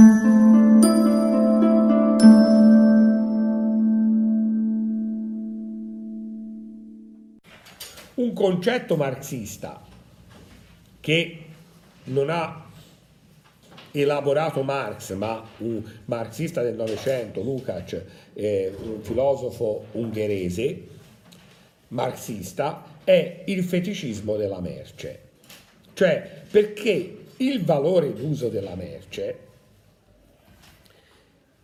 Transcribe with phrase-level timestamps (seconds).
[0.00, 0.04] Un
[8.32, 9.84] concetto marxista
[11.00, 11.44] che
[12.04, 12.64] non ha
[13.90, 18.00] elaborato Marx, ma un marxista del Novecento, Lukács,
[18.34, 20.80] eh, un filosofo ungherese,
[21.88, 25.22] marxista, è il feticismo della merce.
[25.92, 29.46] Cioè, perché il valore d'uso della merce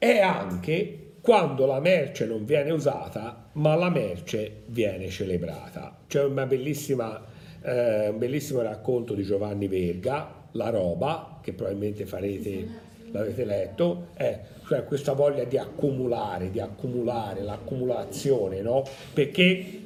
[0.04, 5.96] è anche quando la merce non viene usata, ma la merce viene celebrata.
[6.06, 12.68] C'è eh, un bellissimo racconto di Giovanni Verga, La roba, che probabilmente farete,
[13.12, 18.82] l'avete letto, è cioè questa voglia di accumulare, di accumulare, l'accumulazione, no?
[19.14, 19.80] Perché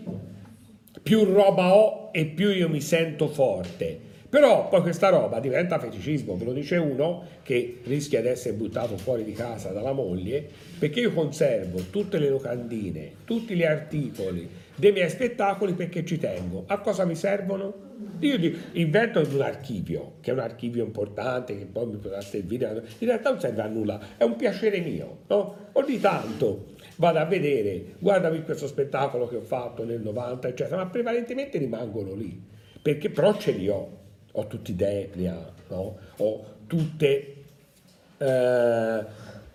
[1.01, 4.07] più roba ho e più io mi sento forte.
[4.31, 8.99] Però poi questa roba diventa feticismo, ve lo dice uno che rischia di essere buttato
[8.99, 10.47] fuori di casa dalla moglie,
[10.79, 16.65] perché io conservo tutte le locandine, tutti gli articoli dei miei spettacoli perché ci tengo.
[16.67, 17.87] A cosa mi servono?
[18.21, 18.37] Io
[18.73, 23.31] invento un archivio, che è un archivio importante, che poi mi potrà servire, in realtà
[23.31, 25.71] non serve a nulla, è un piacere mio, no?
[25.73, 30.87] Ogni tanto vado a vedere, guardami questo spettacolo che ho fatto nel 90, eccetera, ma
[30.87, 32.41] prevalentemente rimangono lì,
[32.83, 35.99] perché però ce li ho ho tutti i Deplia, no?
[36.17, 37.35] ho tutte
[38.19, 39.05] eh,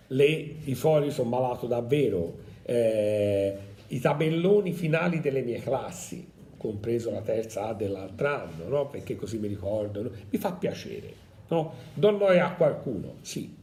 [0.06, 3.56] le, i fogli, sono malato davvero, eh,
[3.88, 8.88] i tabelloni finali delle mie classi, compreso la terza A dell'altro anno, no?
[8.88, 11.22] perché così mi ricordano, mi fa piacere.
[11.48, 11.74] No?
[11.92, 13.16] Do noi a qualcuno?
[13.20, 13.54] Sì,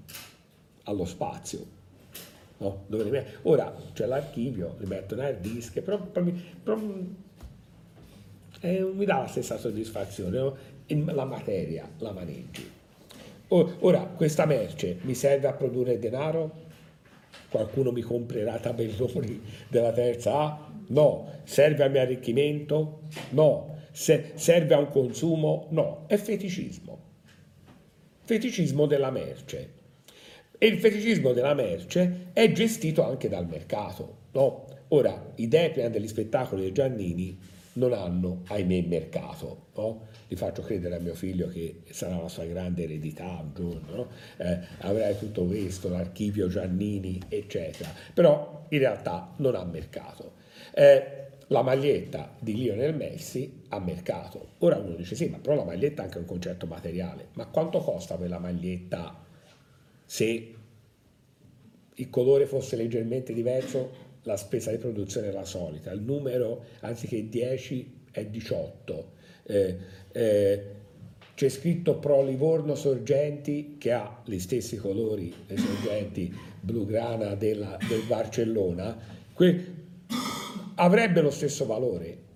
[0.84, 1.80] allo spazio.
[2.58, 2.86] No?
[3.44, 6.28] Ora c'è l'archivio, li metto hard disk, però, però,
[6.64, 6.80] però
[8.62, 10.38] eh, mi dà la stessa soddisfazione.
[10.38, 10.56] No?
[11.14, 12.70] La materia la maneggi.
[13.47, 16.70] Ora, questa merce mi serve a produrre denaro?
[17.50, 20.72] Qualcuno mi comprerà tabelloni della terza A?
[20.88, 21.42] No.
[21.44, 23.02] Serve al mio arricchimento?
[23.32, 23.80] No.
[23.92, 25.67] Se serve a un consumo?
[25.71, 26.05] No.
[26.08, 26.99] È feticismo.
[28.21, 29.80] Feticismo della merce.
[30.58, 34.20] E il feticismo della merce è gestito anche dal mercato.
[34.32, 34.67] No?
[34.89, 37.37] Ora, i Depian degli spettacoli di Giannini
[37.73, 39.67] non hanno, ahimè, mercato.
[39.76, 40.08] No?
[40.27, 44.08] Li faccio credere a mio figlio che sarà la sua grande eredità un giorno, no?
[44.37, 47.89] eh, avrai tutto questo, l'archivio Giannini, eccetera.
[48.14, 50.33] Però in realtà non ha mercato.
[50.73, 54.52] Eh, la maglietta di Lionel Messi ha mercato.
[54.60, 57.27] Ora uno dice sì, ma però la maglietta è anche un concetto materiale.
[57.33, 59.21] Ma quanto costa quella maglietta
[60.05, 60.55] se
[61.93, 64.10] il colore fosse leggermente diverso?
[64.23, 69.11] La spesa di produzione è la solita, il numero anziché 10 è 18.
[69.43, 69.77] Eh,
[70.11, 70.64] eh,
[71.33, 78.04] c'è scritto Pro Livorno Sorgenti che ha gli stessi colori, le sorgenti blugrana della, del
[78.08, 78.95] Barcellona,
[79.33, 79.80] que-
[80.76, 82.30] avrebbe lo stesso valore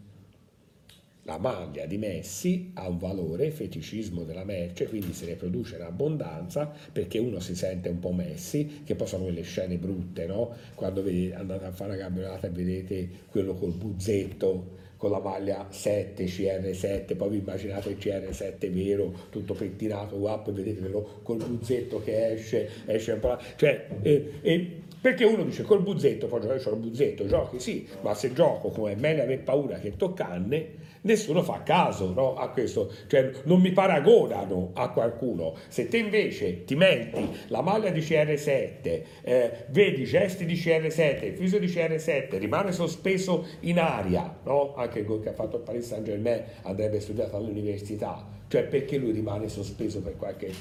[1.26, 5.82] la maglia di Messi ha un valore, feticismo della merce, quindi se ne produce in
[5.82, 10.54] abbondanza perché uno si sente un po' Messi, che poi sono quelle scene brutte, no?
[10.76, 11.04] Quando
[11.34, 17.16] andate a fare una camminata e vedete quello col buzzetto con la maglia 7, CR7,
[17.16, 22.70] poi vi immaginate il CR7 vero, tutto pettinato, guapo, vedete quello col buzzetto che esce,
[22.86, 26.80] esce un po', cioè, e, e perché uno dice col buzzetto, poi io ho il
[26.80, 31.62] buzzetto, giochi sì, ma se gioco come è meglio avere paura che toccanne, nessuno fa
[31.64, 35.56] caso no, a questo, cioè non mi paragonano a qualcuno.
[35.68, 41.36] Se te invece ti metti la maglia di CR7, eh, vedi gesti di CR7, il
[41.36, 44.74] fiso di CR7, rimane sospeso in aria, no?
[44.86, 49.12] Anche quello che ha fatto il Paris Saint Germain andrebbe studiato all'università, cioè perché lui
[49.12, 50.52] rimane sospeso per qualche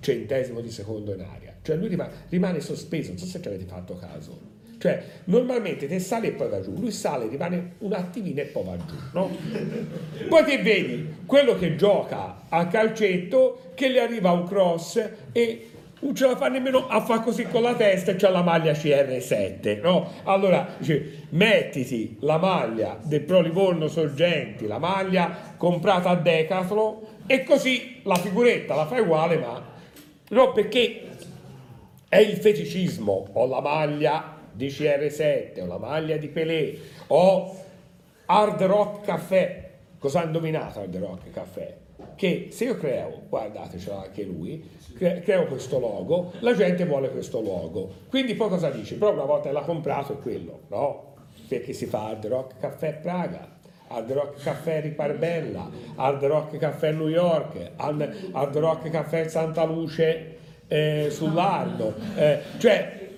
[0.00, 3.64] centesimo di secondo in aria, cioè lui rimane, rimane sospeso, non so se ci avete
[3.64, 4.58] fatto caso.
[4.80, 8.64] Cioè, normalmente te sali e poi va giù, lui sale, rimane un attimino e poi
[8.64, 9.30] va giù, no?
[10.26, 11.16] Poi che vedi?
[11.26, 15.68] Quello che gioca a calcetto, che gli arriva un cross e
[16.00, 18.72] non ce la fa nemmeno a fare così con la testa e c'ha la maglia
[18.72, 20.10] CR7, no?
[20.24, 27.44] Allora, dice, mettiti la maglia del Pro Livorno Sorgenti, la maglia comprata a Decathlon e
[27.44, 29.68] così la figuretta la fai uguale, ma...
[30.30, 31.08] No, perché
[32.08, 37.56] è il feticismo, ho la maglia di CR7 o la maglia di Pelé o
[38.26, 39.70] Hard Rock Caffè.
[39.98, 41.76] Cosa ha indovinato Hard Rock Caffè?
[42.14, 44.62] Che se io creo, guardate c'è anche lui,
[44.96, 47.90] creo questo logo, la gente vuole questo logo.
[48.08, 48.96] Quindi poi cosa dice?
[48.96, 51.14] Però una volta l'ha comprato è quello, no?
[51.48, 53.58] Perché si fa Hard Rock Caffè Praga,
[53.88, 60.38] Hard Rock Caffè Riparbella, Hard Rock Caffè New York, Hard Rock Caffè Santa Luce
[60.68, 61.94] eh, sull'arno.
[62.16, 63.08] Eh, cioè,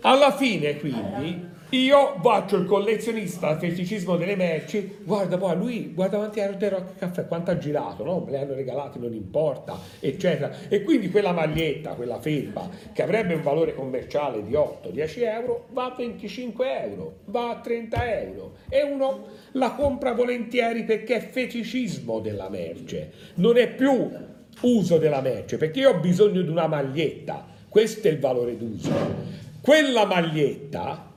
[0.00, 6.18] alla fine quindi io faccio il collezionista al feticismo delle merci, guarda poi lui, guarda
[6.18, 8.20] quanti a The Rock Caffè, quanto ha girato, no?
[8.20, 10.50] me le hanno regalati, non importa, eccetera.
[10.68, 15.86] E quindi quella maglietta, quella felpa, che avrebbe un valore commerciale di 8-10 euro, va
[15.86, 18.56] a 25 euro, va a 30 euro.
[18.68, 24.10] E uno la compra volentieri perché è feticismo della merce, non è più
[24.60, 28.90] uso della merce, perché io ho bisogno di una maglietta, questo è il valore d'uso.
[29.62, 31.11] Quella maglietta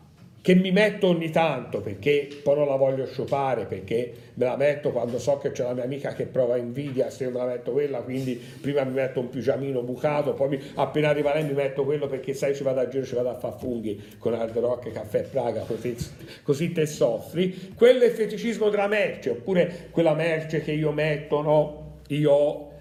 [0.46, 4.92] che mi metto ogni tanto perché poi non la voglio sciopare perché me la metto
[4.92, 7.72] quando so che c'è la mia amica che prova invidia se io me la metto
[7.72, 11.84] quella quindi prima mi metto un pigiamino bucato poi mi, appena arriva lei mi metto
[11.84, 14.92] quello perché sai ci vado a giro ci vado a fare funghi con Hard Rock
[14.92, 15.98] Caffè Praga così,
[16.44, 17.72] così te soffri.
[17.76, 22.02] Quello è il feticismo della merce oppure quella merce che io metto no?
[22.10, 22.72] Io ho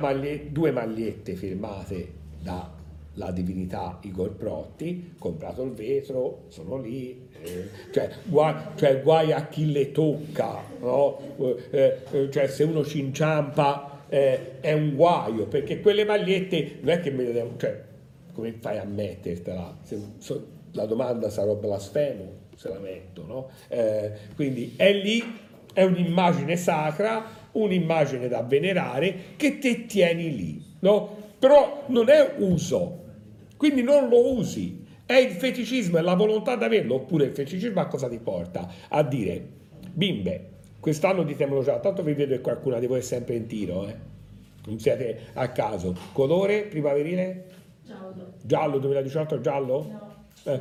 [0.00, 2.08] maglie, due magliette firmate
[2.40, 2.82] da
[3.14, 9.46] la divinità Igor Protti, comprato il vetro, sono lì, eh, cioè, guai, cioè, guai, a
[9.48, 11.18] chi le tocca, no?
[11.70, 16.90] eh, eh, cioè se uno ci inciampa eh, è un guaio, perché quelle magliette non
[16.90, 17.82] è che me le devo, cioè
[18.34, 19.78] come fai a mettertela?
[19.82, 23.50] Se, so, la domanda sarà blasfemo se la metto, no?
[23.68, 25.22] Eh, quindi è lì,
[25.72, 31.22] è un'immagine sacra, un'immagine da venerare che te tieni lì, no?
[31.38, 33.03] Però non è uso,
[33.64, 34.84] quindi non lo usi.
[35.06, 38.68] È il feticismo, è la volontà di averlo, oppure il feticismo a cosa ti porta?
[38.88, 39.42] A dire,
[39.90, 40.48] bimbe,
[40.80, 43.96] quest'anno ditemelo già, tanto vi vedo che qualcuna di voi è sempre in tiro, eh?
[44.66, 45.96] non siete a caso.
[46.12, 47.44] Colore primaverile?
[47.86, 48.32] Giallo.
[48.42, 49.86] Giallo 2018, giallo?
[49.90, 50.52] No.
[50.52, 50.60] Eh.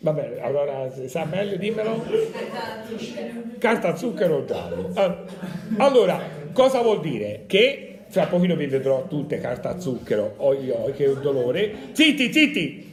[0.00, 2.04] Vabbè, allora sa meglio, dimmelo.
[3.56, 4.90] Carta zucchero giallo.
[4.92, 5.24] Ah,
[5.78, 6.20] allora,
[6.52, 7.44] cosa vuol dire?
[7.46, 12.92] Che fra pochino vi vedrò tutte carta a zucchero, oi oi che dolore, zitti zitti,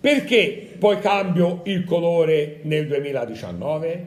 [0.00, 4.06] perché poi cambio il colore nel 2019?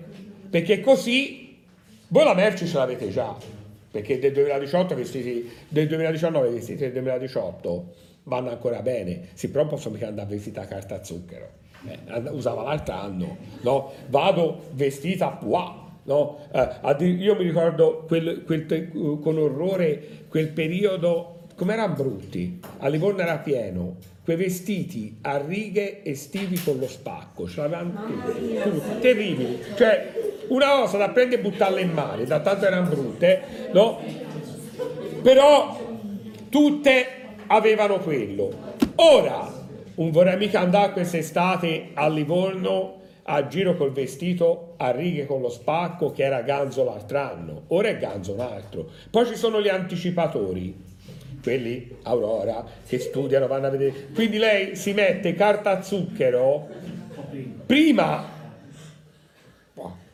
[0.50, 1.59] Perché così
[2.07, 3.38] voi la merce ce l'avete già,
[3.91, 7.94] perché del 2018 vestiti, del 2019 vestiti del 2018
[8.24, 11.50] vanno ancora bene, sì però posso mica andare a vestita carta a zucchero,
[11.88, 13.91] eh, usava l'altro anno, no?
[14.07, 16.39] vado vestita a pois, No?
[16.51, 23.21] Eh, io mi ricordo quel, quel, con orrore quel periodo, come erano brutti, a Livorno
[23.21, 30.13] era pieno, quei vestiti a righe estivi con lo spacco, ce l'avevano tutti, terribili, cioè
[30.50, 33.42] una cosa da prendere e buttarla in mare, da tanto erano brutte,
[33.74, 34.00] no?
[35.21, 35.77] però
[36.50, 37.06] tutte
[37.48, 38.75] avevano quello.
[38.95, 39.53] Ora,
[39.95, 45.50] non vorrei mica andare quest'estate a Livorno a giro col vestito a righe con lo
[45.50, 48.89] spacco che era ganzo l'altro anno, ora è ganzo un altro.
[49.09, 50.74] Poi ci sono gli anticipatori,
[51.44, 54.07] quelli Aurora che studiano, vanno a vedere.
[54.13, 56.68] Quindi lei si mette carta a zucchero
[57.65, 58.35] prima.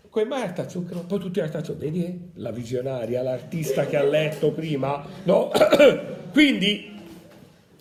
[0.10, 1.02] Come mai carta a zucchero?
[1.02, 1.92] Poi tutti carta a zucchero.
[1.92, 5.52] Vedi la visionaria, l'artista che ha letto prima, no?
[6.32, 6.92] Quindi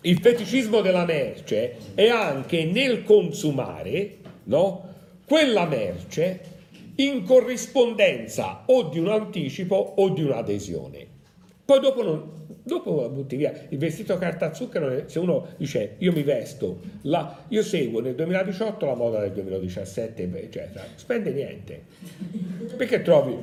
[0.03, 4.91] il feticismo della merce è anche nel consumare, no?
[5.33, 6.41] Quella merce
[6.97, 11.07] in corrispondenza o di un anticipo o di un'adesione.
[11.65, 12.31] Poi dopo, non,
[12.63, 17.63] dopo butti via il vestito carta zucchero, se uno dice io mi vesto, la, io
[17.63, 21.83] seguo nel 2018 la moda del 2017, eccetera, spende niente.
[22.77, 23.35] Perché trovi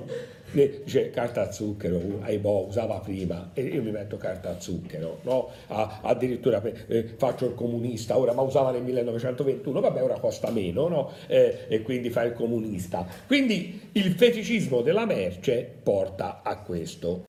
[0.52, 2.00] dice carta a zucchero,
[2.40, 5.50] boh, usava prima e io mi metto carta a zucchero, no?
[5.68, 11.12] addirittura eh, faccio il comunista, ora ma usava nel 1921, vabbè ora costa meno no?
[11.28, 13.06] eh, e quindi fa il comunista.
[13.28, 17.18] Quindi il feticismo della merce porta a questo.